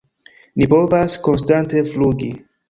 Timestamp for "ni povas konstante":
0.61-1.85